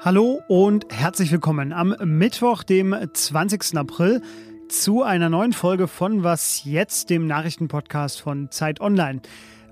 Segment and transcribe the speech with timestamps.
[0.00, 3.76] Hallo und herzlich willkommen am Mittwoch, dem 20.
[3.76, 4.22] April,
[4.68, 9.20] zu einer neuen Folge von Was jetzt, dem Nachrichtenpodcast von Zeit Online.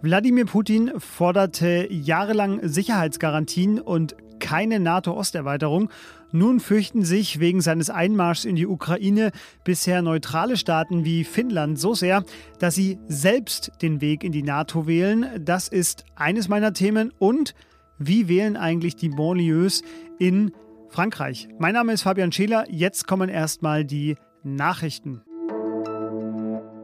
[0.02, 5.90] Wladimir Putin forderte jahrelang Sicherheitsgarantien und keine NATO-Osterweiterung.
[6.32, 9.30] Nun fürchten sich wegen seines Einmarschs in die Ukraine
[9.62, 12.24] bisher neutrale Staaten wie Finnland so sehr,
[12.58, 15.28] dass sie selbst den Weg in die NATO wählen.
[15.44, 17.54] Das ist eines meiner Themen und
[17.98, 19.82] wie wählen eigentlich die Banlieues
[20.18, 20.52] in
[20.88, 21.48] Frankreich?
[21.58, 22.64] Mein Name ist Fabian Scheler.
[22.70, 25.22] Jetzt kommen erstmal die Nachrichten.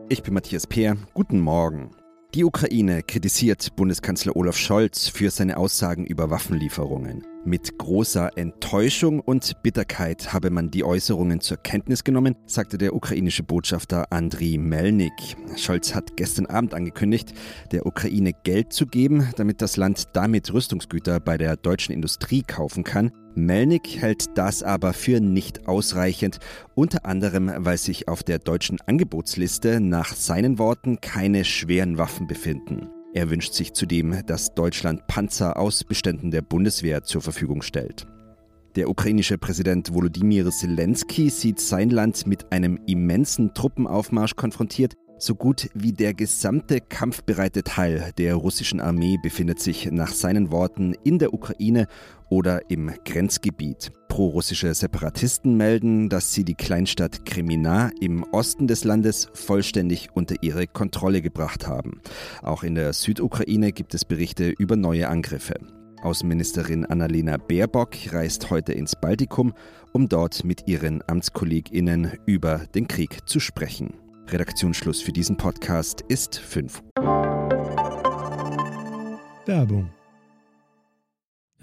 [0.08, 0.96] Ich bin Matthias Peer.
[1.14, 1.90] Guten Morgen.
[2.34, 7.26] Die Ukraine kritisiert Bundeskanzler Olaf Scholz für seine Aussagen über Waffenlieferungen.
[7.44, 13.42] Mit großer Enttäuschung und Bitterkeit habe man die Äußerungen zur Kenntnis genommen, sagte der ukrainische
[13.42, 15.12] Botschafter Andriy Melnik.
[15.56, 17.34] Scholz hat gestern Abend angekündigt,
[17.72, 22.84] der Ukraine Geld zu geben, damit das Land damit Rüstungsgüter bei der deutschen Industrie kaufen
[22.84, 23.10] kann.
[23.34, 26.38] Melnik hält das aber für nicht ausreichend,
[26.76, 32.88] unter anderem, weil sich auf der deutschen Angebotsliste nach seinen Worten keine schweren Waffen befinden.
[33.14, 38.06] Er wünscht sich zudem, dass Deutschland Panzer aus Beständen der Bundeswehr zur Verfügung stellt.
[38.74, 44.94] Der ukrainische Präsident Volodymyr Zelensky sieht sein Land mit einem immensen Truppenaufmarsch konfrontiert.
[45.24, 50.96] So gut wie der gesamte kampfbereite Teil der russischen Armee befindet sich nach seinen Worten
[51.04, 51.86] in der Ukraine
[52.28, 53.92] oder im Grenzgebiet.
[54.08, 60.66] Pro-russische Separatisten melden, dass sie die Kleinstadt Kremina im Osten des Landes vollständig unter ihre
[60.66, 62.00] Kontrolle gebracht haben.
[62.42, 65.54] Auch in der Südukraine gibt es Berichte über neue Angriffe.
[66.02, 69.54] Außenministerin Annalena Baerbock reist heute ins Baltikum,
[69.92, 74.01] um dort mit ihren AmtskollegInnen über den Krieg zu sprechen.
[74.28, 76.82] Redaktionsschluss für diesen Podcast ist 5
[79.46, 79.90] Werbung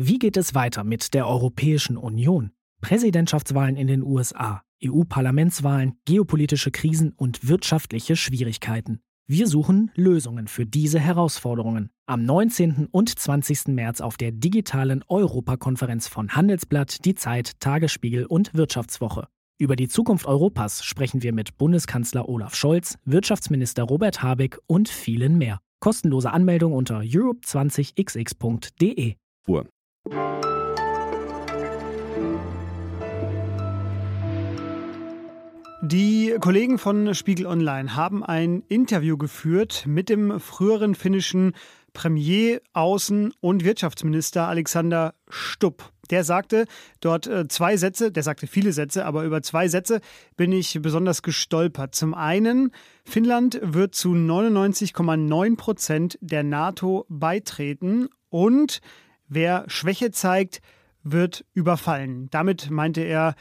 [0.02, 2.52] wie geht es weiter mit der Europäischen Union?
[2.80, 9.02] Präsidentschaftswahlen in den USA, EU-Parlamentswahlen, geopolitische Krisen und wirtschaftliche Schwierigkeiten.
[9.28, 11.90] Wir suchen Lösungen für diese Herausforderungen.
[12.06, 12.88] Am 19.
[12.90, 13.68] und 20.
[13.68, 19.28] März auf der digitalen Europakonferenz von Handelsblatt, Die Zeit, Tagesspiegel und Wirtschaftswoche.
[19.62, 25.38] Über die Zukunft Europas sprechen wir mit Bundeskanzler Olaf Scholz, Wirtschaftsminister Robert Habeck und vielen
[25.38, 25.60] mehr.
[25.82, 29.16] Kostenlose Anmeldung unter europe20xx.de.
[35.82, 41.52] Die Kollegen von Spiegel Online haben ein Interview geführt mit dem früheren finnischen
[41.92, 45.92] Premier, Außen- und Wirtschaftsminister Alexander Stubb.
[46.10, 46.66] Der sagte
[47.02, 50.02] dort äh, zwei Sätze, der sagte viele Sätze, aber über zwei Sätze
[50.38, 51.96] bin ich besonders gestolpert.
[51.96, 52.72] Zum einen,
[53.04, 58.82] Finnland wird zu 99,9 Prozent der NATO beitreten und
[59.30, 60.60] Wer Schwäche zeigt,
[61.04, 62.30] wird überfallen.
[62.32, 63.36] Damit meinte er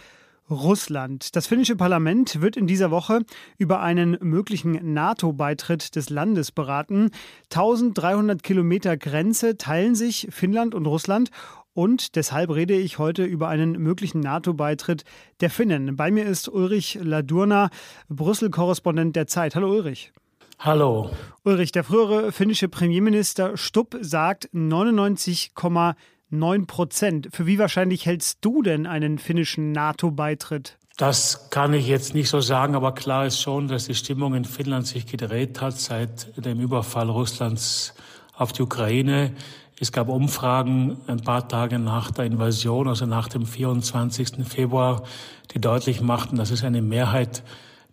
[0.50, 1.34] Russland.
[1.34, 3.22] Das finnische Parlament wird in dieser Woche
[3.56, 7.10] über einen möglichen NATO-Beitritt des Landes beraten.
[7.44, 11.30] 1300 Kilometer Grenze teilen sich Finnland und Russland.
[11.78, 15.04] Und deshalb rede ich heute über einen möglichen NATO-Beitritt
[15.38, 15.94] der Finnen.
[15.94, 17.70] Bei mir ist Ulrich Ladurna,
[18.08, 19.54] Brüssel-Korrespondent der Zeit.
[19.54, 20.10] Hallo Ulrich.
[20.58, 21.10] Hallo.
[21.44, 27.28] Ulrich, der frühere finnische Premierminister Stubb sagt 99,9 Prozent.
[27.30, 30.78] Für wie wahrscheinlich hältst du denn einen finnischen NATO-Beitritt?
[30.96, 34.44] Das kann ich jetzt nicht so sagen, aber klar ist schon, dass die Stimmung in
[34.44, 37.94] Finnland sich gedreht hat seit dem Überfall Russlands
[38.34, 39.32] auf die Ukraine.
[39.80, 44.44] Es gab Umfragen ein paar Tage nach der Invasion, also nach dem 24.
[44.44, 45.04] Februar,
[45.52, 47.44] die deutlich machten, dass es eine Mehrheit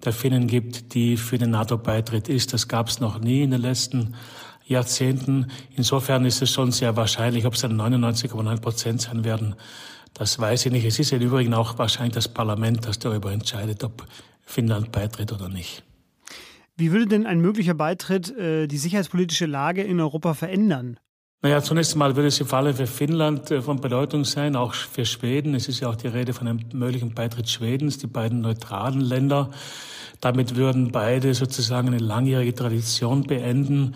[0.04, 2.54] der Finnen gibt, die für den NATO-Beitritt ist.
[2.54, 4.16] Das gab es noch nie in den letzten
[4.66, 5.52] Jahrzehnten.
[5.76, 9.56] Insofern ist es schon sehr wahrscheinlich, ob es dann 99,9 Prozent sein werden.
[10.14, 10.86] Das weiß ich nicht.
[10.86, 14.06] Es ist im Übrigen auch wahrscheinlich das Parlament, das darüber entscheidet, ob
[14.44, 15.84] Finnland beitritt oder nicht.
[16.78, 20.98] Wie würde denn ein möglicher Beitritt äh, die sicherheitspolitische Lage in Europa verändern?
[21.46, 25.06] Naja, zunächst einmal würde es im Falle für Finnland äh, von Bedeutung sein, auch für
[25.06, 25.54] Schweden.
[25.54, 29.52] Es ist ja auch die Rede von einem möglichen Beitritt Schwedens, die beiden neutralen Länder.
[30.22, 33.94] Damit würden beide sozusagen eine langjährige Tradition beenden.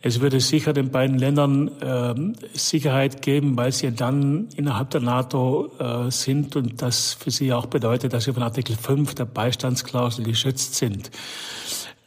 [0.00, 2.14] Es würde sicher den beiden Ländern äh,
[2.56, 7.66] Sicherheit geben, weil sie dann innerhalb der NATO äh, sind und das für sie auch
[7.66, 11.10] bedeutet, dass sie von Artikel 5 der Beistandsklausel geschützt sind.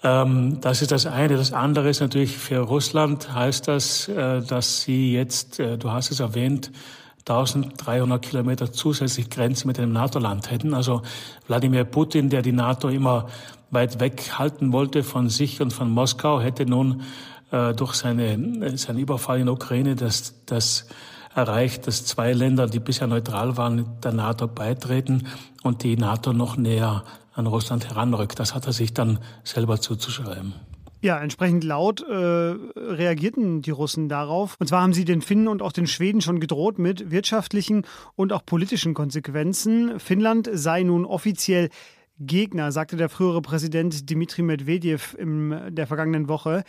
[0.04, 1.36] Ähm, das ist das eine.
[1.36, 6.12] Das andere ist natürlich für Russland heißt das, äh, dass sie jetzt, äh, du hast
[6.12, 6.72] es erwähnt,
[7.28, 10.74] 1300 Kilometer zusätzlich Grenze mit einem NATO-Land hätten.
[10.74, 11.02] Also
[11.48, 13.28] Wladimir Putin, der die NATO immer
[13.72, 17.02] weit weg halten wollte von sich und von Moskau, hätte nun
[17.52, 20.88] äh, durch seine, seinen Überfall in der Ukraine das, das
[21.36, 25.28] erreicht, dass zwei Länder, die bisher neutral waren, der NATO beitreten
[25.62, 27.04] und die NATO noch näher
[27.40, 28.40] an Russland heranrückt.
[28.40, 30.54] Das hat er sich dann selber zuzuschreiben.
[31.02, 34.58] Ja, entsprechend laut äh, reagierten die Russen darauf.
[34.60, 38.34] Und zwar haben sie den Finnen und auch den Schweden schon gedroht mit wirtschaftlichen und
[38.34, 40.00] auch politischen Konsequenzen.
[40.00, 41.70] Finnland sei nun offiziell
[42.20, 46.66] Gegner, sagte der frühere Präsident Dmitri Medvedev in der vergangenen Woche.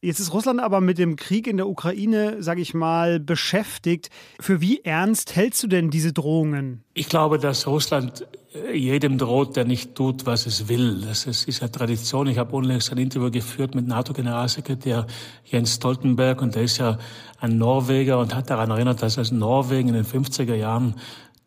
[0.00, 4.10] Jetzt ist Russland aber mit dem Krieg in der Ukraine, sage ich mal, beschäftigt.
[4.40, 6.84] Für wie ernst hältst du denn diese Drohungen?
[6.94, 8.26] Ich glaube, dass Russland
[8.72, 11.02] jedem droht, der nicht tut, was es will.
[11.06, 12.28] Das ist, ja Tradition.
[12.28, 15.06] Ich habe unlängst ein Interview geführt mit NATO-Generalsekretär
[15.44, 16.98] Jens Stoltenberg und der ist ja
[17.40, 20.94] ein Norweger und hat daran erinnert, dass als Norwegen in den 50er Jahren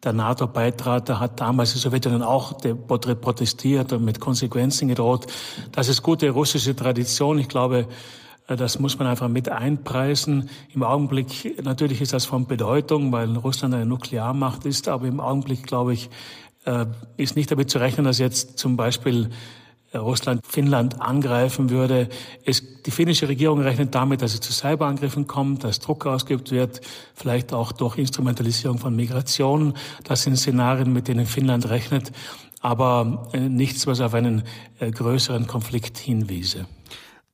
[0.04, 5.28] der NATO beitrat, da hat damals die Sowjetunion auch protestiert und mit Konsequenzen gedroht.
[5.72, 7.40] Das ist gute russische Tradition.
[7.40, 7.88] Ich glaube,
[8.48, 10.50] äh, das muss man einfach mit einpreisen.
[10.74, 15.64] Im Augenblick, natürlich ist das von Bedeutung, weil Russland eine Nuklearmacht ist, aber im Augenblick,
[15.64, 16.10] glaube ich,
[17.18, 19.30] ist nicht damit zu rechnen, dass jetzt zum Beispiel
[19.92, 22.10] äh, Russland Finnland angreifen würde.
[22.44, 26.82] Es, die finnische Regierung rechnet damit, dass es zu Cyberangriffen kommt, dass Druck ausgeübt wird,
[27.14, 29.74] vielleicht auch durch Instrumentalisierung von Migration.
[30.04, 32.12] Das sind Szenarien, mit denen Finnland rechnet,
[32.60, 34.44] aber äh, nichts, was auf einen
[34.80, 36.66] äh, größeren Konflikt hinwiese.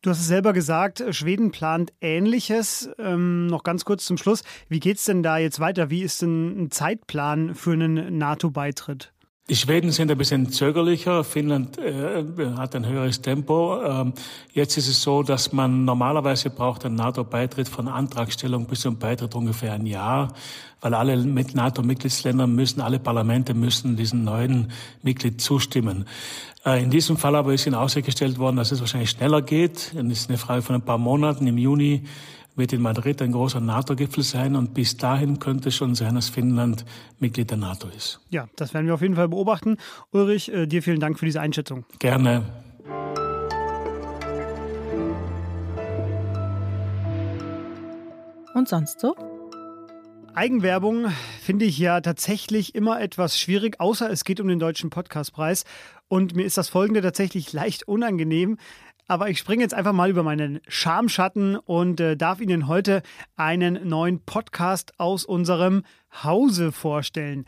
[0.03, 2.89] Du hast es selber gesagt, Schweden plant Ähnliches.
[2.99, 4.43] Ähm, noch ganz kurz zum Schluss.
[4.67, 5.89] Wie geht es denn da jetzt weiter?
[5.89, 9.12] Wie ist denn ein Zeitplan für einen NATO-Beitritt?
[9.49, 11.25] Die Schweden sind ein bisschen zögerlicher.
[11.25, 12.23] Finnland äh,
[12.55, 13.77] hat ein höheres Tempo.
[13.83, 14.13] Ähm,
[14.53, 19.35] jetzt ist es so, dass man normalerweise braucht einen NATO-Beitritt von Antragstellung bis zum Beitritt
[19.35, 20.31] ungefähr ein Jahr,
[20.79, 26.05] weil alle mit NATO-Mitgliedsländern müssen, alle Parlamente müssen diesem neuen Mitglied zustimmen.
[26.65, 29.93] Äh, in diesem Fall aber ist in Aussicht gestellt worden, dass es wahrscheinlich schneller geht.
[29.93, 31.47] Es ist eine Frage von ein paar Monaten.
[31.47, 32.05] Im Juni
[32.55, 36.29] wird in Madrid ein großer NATO-Gipfel sein und bis dahin könnte es schon sein, dass
[36.29, 36.85] Finnland
[37.19, 38.19] Mitglied der NATO ist.
[38.29, 39.77] Ja, das werden wir auf jeden Fall beobachten.
[40.11, 41.85] Ulrich, äh, dir vielen Dank für diese Einschätzung.
[41.99, 42.43] Gerne.
[48.53, 49.15] Und sonst so?
[50.35, 51.07] Eigenwerbung
[51.41, 55.63] finde ich ja tatsächlich immer etwas schwierig, außer es geht um den Deutschen Podcastpreis.
[56.07, 58.57] Und mir ist das folgende tatsächlich leicht unangenehm.
[59.07, 63.03] Aber ich springe jetzt einfach mal über meinen Schamschatten und äh, darf Ihnen heute
[63.35, 65.83] einen neuen Podcast aus unserem
[66.23, 67.45] Hause vorstellen.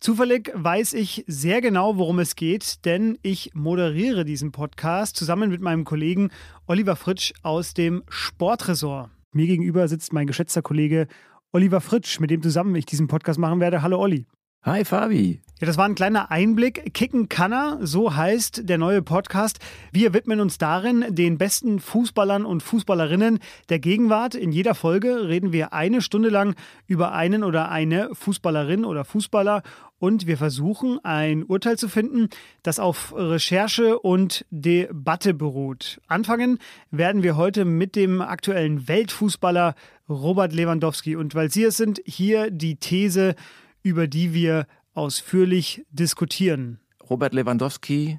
[0.00, 5.60] Zufällig weiß ich sehr genau, worum es geht, denn ich moderiere diesen Podcast zusammen mit
[5.60, 6.30] meinem Kollegen
[6.66, 9.10] Oliver Fritsch aus dem Sportressort.
[9.32, 11.08] Mir gegenüber sitzt mein geschätzter Kollege
[11.52, 13.82] Oliver Fritsch, mit dem zusammen ich diesen Podcast machen werde.
[13.82, 14.26] Hallo Olli.
[14.68, 15.40] Hi Fabi.
[15.60, 16.92] Ja, das war ein kleiner Einblick.
[16.92, 19.60] Kicken Kanner, so heißt der neue Podcast.
[19.92, 23.38] Wir widmen uns darin den besten Fußballern und Fußballerinnen
[23.70, 24.34] der Gegenwart.
[24.34, 26.54] In jeder Folge reden wir eine Stunde lang
[26.86, 29.62] über einen oder eine Fußballerin oder Fußballer
[29.98, 32.28] und wir versuchen ein Urteil zu finden,
[32.62, 35.98] das auf Recherche und Debatte beruht.
[36.08, 36.58] Anfangen
[36.90, 39.74] werden wir heute mit dem aktuellen Weltfußballer
[40.10, 43.34] Robert Lewandowski und weil Sie es sind, hier die These,
[43.82, 46.80] über die wir ausführlich diskutieren.
[47.08, 48.18] Robert Lewandowski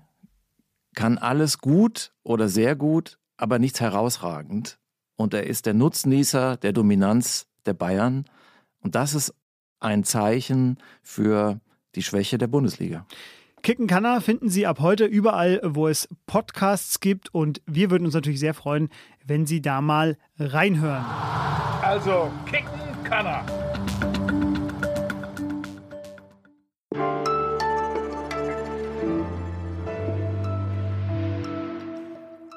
[0.95, 4.79] kann alles gut oder sehr gut, aber nichts herausragend.
[5.15, 8.25] Und er ist der Nutznießer der Dominanz der Bayern.
[8.79, 9.33] Und das ist
[9.79, 11.59] ein Zeichen für
[11.95, 13.05] die Schwäche der Bundesliga.
[13.61, 17.33] Kicken kann er finden Sie ab heute überall, wo es Podcasts gibt.
[17.33, 18.89] Und wir würden uns natürlich sehr freuen,
[19.25, 21.05] wenn Sie da mal reinhören.
[21.81, 23.68] Also, kicken kann er.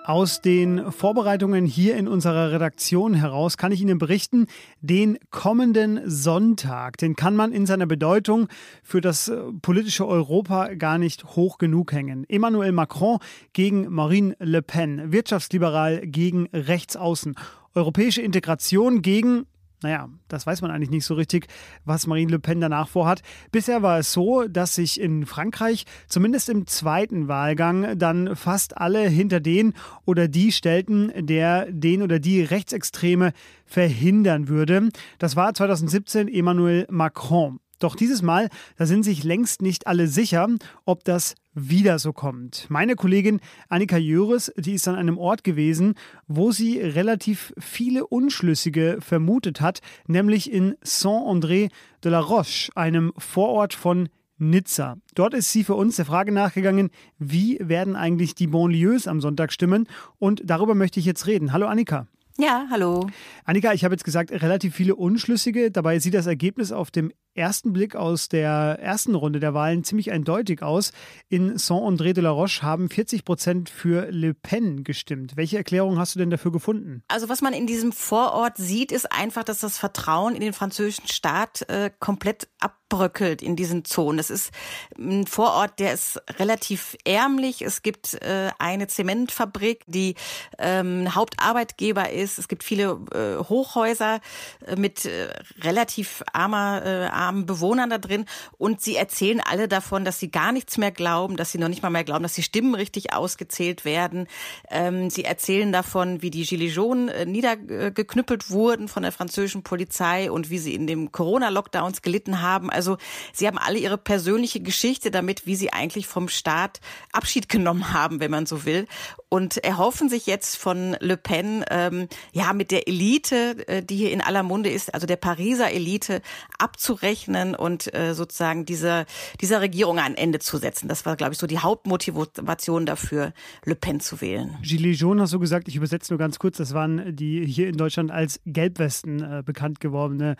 [0.04, 4.48] Aus den Vorbereitungen hier in unserer Redaktion heraus kann ich Ihnen berichten,
[4.80, 8.48] den kommenden Sonntag, den kann man in seiner Bedeutung
[8.82, 12.24] für das äh, politische Europa gar nicht hoch genug hängen.
[12.28, 13.18] Emmanuel Macron
[13.52, 17.36] gegen Marine Le Pen, wirtschaftsliberal gegen Rechtsaußen,
[17.76, 19.46] europäische Integration gegen
[19.82, 21.46] naja, das weiß man eigentlich nicht so richtig,
[21.84, 23.22] was Marine Le Pen danach vorhat.
[23.50, 29.08] Bisher war es so, dass sich in Frankreich zumindest im zweiten Wahlgang dann fast alle
[29.08, 29.74] hinter den
[30.04, 33.32] oder die stellten, der den oder die Rechtsextreme
[33.66, 34.88] verhindern würde.
[35.18, 37.60] Das war 2017 Emmanuel Macron.
[37.78, 40.46] Doch dieses Mal, da sind sich längst nicht alle sicher,
[40.84, 42.66] ob das wieder so kommt.
[42.68, 45.94] Meine Kollegin Annika Jöres, die ist an einem Ort gewesen,
[46.26, 51.70] wo sie relativ viele Unschlüssige vermutet hat, nämlich in Saint-André
[52.02, 54.96] de la Roche, einem Vorort von Nizza.
[55.14, 59.52] Dort ist sie für uns der Frage nachgegangen, wie werden eigentlich die Bonlieus am Sonntag
[59.52, 59.86] stimmen?
[60.18, 61.52] Und darüber möchte ich jetzt reden.
[61.52, 62.08] Hallo Annika.
[62.38, 63.08] Ja, hallo.
[63.44, 65.70] Annika, ich habe jetzt gesagt, relativ viele Unschlüssige.
[65.70, 70.10] Dabei sieht das Ergebnis auf dem ersten Blick aus der ersten Runde der Wahlen ziemlich
[70.12, 70.92] eindeutig aus.
[71.28, 75.36] In Saint-André de la Roche haben 40 Prozent für Le Pen gestimmt.
[75.36, 77.02] Welche Erklärung hast du denn dafür gefunden?
[77.08, 81.08] Also was man in diesem Vorort sieht, ist einfach, dass das Vertrauen in den französischen
[81.08, 84.18] Staat äh, komplett abbröckelt in diesen Zonen.
[84.18, 84.50] Es ist
[84.98, 87.62] ein Vorort, der ist relativ ärmlich.
[87.62, 90.14] Es gibt äh, eine Zementfabrik, die
[90.58, 92.38] ähm, Hauptarbeitgeber ist.
[92.38, 94.20] Es gibt viele äh, Hochhäuser
[94.66, 98.26] äh, mit äh, relativ armer äh, armen Bewohnern da drin
[98.58, 101.82] und sie erzählen alle davon, dass sie gar nichts mehr glauben, dass sie noch nicht
[101.82, 104.26] mal mehr glauben, dass die Stimmen richtig ausgezählt werden.
[104.70, 110.30] Ähm, sie erzählen davon, wie die Gilets jaunes äh, niedergeknüppelt wurden von der französischen Polizei
[110.30, 112.70] und wie sie in dem Corona-Lockdowns gelitten haben.
[112.70, 112.98] Also
[113.32, 116.80] sie haben alle ihre persönliche Geschichte damit, wie sie eigentlich vom Staat
[117.12, 118.86] Abschied genommen haben, wenn man so will.
[119.32, 124.12] Und erhoffen sich jetzt von Le Pen, ähm, ja, mit der Elite, äh, die hier
[124.12, 126.20] in aller Munde ist, also der Pariser Elite,
[126.58, 129.06] abzurechnen rechnen und äh, sozusagen dieser,
[129.40, 130.88] dieser Regierung ein Ende zu setzen.
[130.88, 133.32] Das war, glaube ich, so die Hauptmotivation dafür,
[133.64, 134.56] Le Pen zu wählen.
[134.62, 137.76] Gilets jaunes hast du gesagt, ich übersetze nur ganz kurz, das waren die hier in
[137.76, 140.36] Deutschland als Gelbwesten äh, bekannt gewordene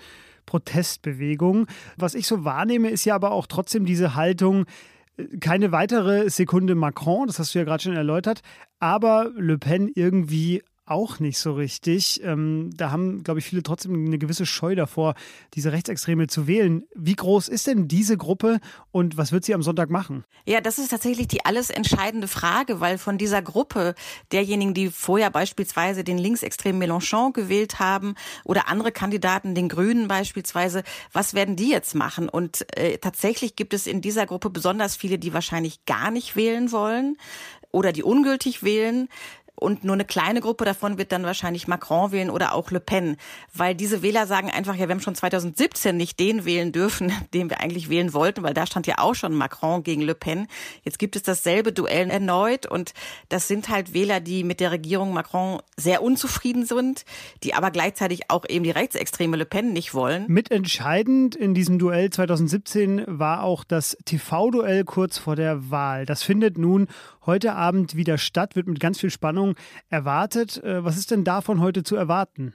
[0.46, 1.66] Protestbewegung.
[1.96, 4.66] Was ich so wahrnehme, ist ja aber auch trotzdem diese Haltung,
[5.40, 8.42] keine weitere Sekunde Macron, das hast du ja gerade schon erläutert,
[8.78, 12.22] aber Le Pen irgendwie auch nicht so richtig.
[12.22, 15.14] Ähm, da haben, glaube ich, viele trotzdem eine gewisse Scheu davor,
[15.54, 16.84] diese Rechtsextreme zu wählen.
[16.94, 18.60] Wie groß ist denn diese Gruppe
[18.92, 20.24] und was wird sie am Sonntag machen?
[20.44, 23.94] Ja, das ist tatsächlich die alles entscheidende Frage, weil von dieser Gruppe
[24.30, 30.82] derjenigen, die vorher beispielsweise den linksextremen Mélenchon gewählt haben oder andere Kandidaten, den Grünen beispielsweise,
[31.12, 32.28] was werden die jetzt machen?
[32.28, 36.70] Und äh, tatsächlich gibt es in dieser Gruppe besonders viele, die wahrscheinlich gar nicht wählen
[36.70, 37.16] wollen
[37.72, 39.08] oder die ungültig wählen
[39.54, 43.16] und nur eine kleine Gruppe davon wird dann wahrscheinlich Macron wählen oder auch Le Pen,
[43.54, 47.48] weil diese Wähler sagen einfach, ja, wir haben schon 2017 nicht den wählen dürfen, den
[47.48, 50.48] wir eigentlich wählen wollten, weil da stand ja auch schon Macron gegen Le Pen.
[50.82, 52.92] Jetzt gibt es dasselbe Duell erneut und
[53.28, 57.04] das sind halt Wähler, die mit der Regierung Macron sehr unzufrieden sind,
[57.42, 60.24] die aber gleichzeitig auch eben die rechtsextreme Le Pen nicht wollen.
[60.28, 66.06] Mitentscheidend in diesem Duell 2017 war auch das TV-Duell kurz vor der Wahl.
[66.06, 66.88] Das findet nun
[67.24, 69.41] heute Abend wieder statt, wird mit ganz viel Spannung
[69.88, 70.62] erwartet.
[70.62, 72.54] Äh, was ist denn davon heute zu erwarten?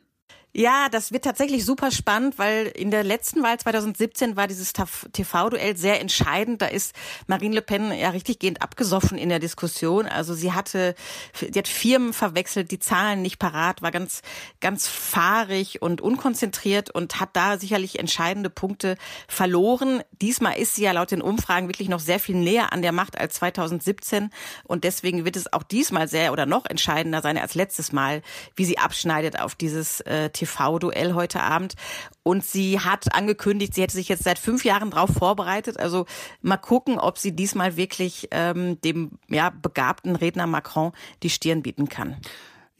[0.59, 5.77] Ja, das wird tatsächlich super spannend, weil in der letzten Wahl 2017 war dieses TV-Duell
[5.77, 6.63] sehr entscheidend.
[6.63, 6.95] Da ist
[7.27, 10.07] Marine Le Pen ja richtiggehend abgesoffen in der Diskussion.
[10.07, 10.95] Also sie hatte,
[11.35, 14.23] sie hat Firmen verwechselt, die Zahlen nicht parat, war ganz,
[14.59, 18.97] ganz fahrig und unkonzentriert und hat da sicherlich entscheidende Punkte
[19.27, 20.01] verloren.
[20.23, 23.15] Diesmal ist sie ja laut den Umfragen wirklich noch sehr viel näher an der Macht
[23.15, 24.31] als 2017
[24.63, 28.23] und deswegen wird es auch diesmal sehr oder noch entscheidender sein als letztes Mal,
[28.55, 31.75] wie sie abschneidet auf dieses äh, TV TV-Duell heute Abend.
[32.23, 35.79] Und sie hat angekündigt, sie hätte sich jetzt seit fünf Jahren darauf vorbereitet.
[35.79, 36.05] Also
[36.41, 40.91] mal gucken, ob sie diesmal wirklich ähm, dem ja, begabten Redner Macron
[41.23, 42.17] die Stirn bieten kann.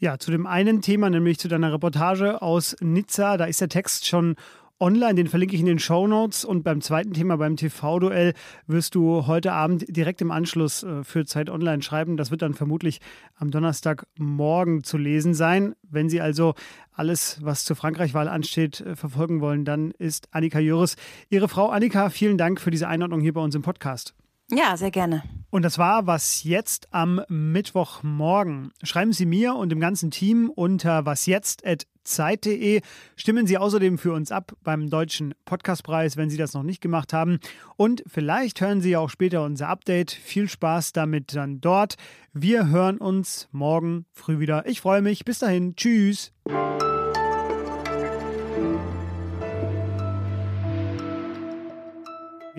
[0.00, 4.06] Ja, zu dem einen Thema, nämlich zu deiner Reportage aus Nizza, da ist der Text
[4.06, 4.36] schon
[4.80, 6.44] online, den verlinke ich in den Show Notes.
[6.44, 8.34] Und beim zweiten Thema, beim TV-Duell,
[8.66, 12.16] wirst du heute Abend direkt im Anschluss äh, für Zeit Online schreiben.
[12.16, 13.00] Das wird dann vermutlich
[13.36, 15.74] am Donnerstagmorgen zu lesen sein.
[15.82, 16.54] Wenn Sie also
[16.92, 20.96] alles, was zur Frankreich-Wahl ansteht, äh, verfolgen wollen, dann ist Annika Jöris
[21.30, 21.68] Ihre Frau.
[21.68, 24.14] Annika, vielen Dank für diese Einordnung hier bei uns im Podcast.
[24.50, 25.22] Ja, sehr gerne.
[25.50, 28.72] Und das war was jetzt am Mittwochmorgen.
[28.82, 31.04] Schreiben Sie mir und dem ganzen Team unter
[32.08, 32.80] wasjetzt.zeit.de.
[33.16, 37.12] Stimmen Sie außerdem für uns ab beim Deutschen Podcastpreis, wenn Sie das noch nicht gemacht
[37.12, 37.38] haben.
[37.76, 40.10] Und vielleicht hören Sie auch später unser Update.
[40.10, 41.96] Viel Spaß damit dann dort.
[42.32, 44.66] Wir hören uns morgen früh wieder.
[44.66, 45.24] Ich freue mich.
[45.24, 45.76] Bis dahin.
[45.76, 46.32] Tschüss.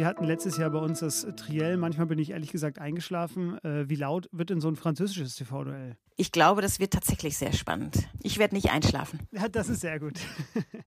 [0.10, 1.78] Hatten letztes Jahr bei uns das Triell.
[1.78, 3.64] Manchmal bin ich ehrlich gesagt eingeschlafen.
[3.64, 5.98] Äh, wie laut wird denn so ein französisches TV-Duell?
[6.16, 8.10] Ich glaube, das wird tatsächlich sehr spannend.
[8.24, 9.20] Ich werde nicht einschlafen.
[9.32, 10.20] Ja, das ist sehr gut.